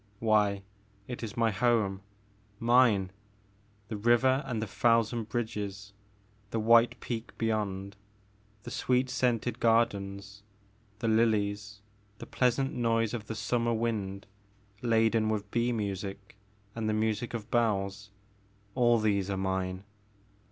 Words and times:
Why, 0.17 0.63
it 1.07 1.21
is 1.21 1.37
my 1.37 1.51
home,— 1.51 2.01
mine! 2.73 3.11
The 3.87 3.97
river 3.97 4.41
and 4.47 4.59
the 4.59 4.65
thousand 4.65 5.29
bridges, 5.29 5.93
the 6.49 6.59
white 6.59 6.99
peak 6.99 7.37
beyond, 7.37 7.97
the 8.63 8.71
sweet 8.71 9.11
scented 9.11 9.59
gar 9.59 9.85
dens, 9.85 10.41
the 10.97 11.07
lilies, 11.07 11.83
the 12.17 12.25
pleasant 12.25 12.73
noise 12.73 13.13
of 13.13 13.27
the 13.27 13.35
summer 13.35 13.75
wind 13.75 14.25
laden 14.81 15.29
with 15.29 15.51
bee 15.51 15.71
music 15.71 16.35
and 16.73 16.89
the 16.89 16.93
music 16.93 17.35
of 17.35 17.51
bells,— 17.51 18.09
all 18.73 18.97
these 18.97 19.29
are 19.29 19.37
mine. 19.37 19.83